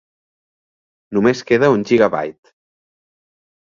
Només 1.19 1.43
queda 1.51 1.71
un 1.75 1.85
gigabyte. 1.91 2.55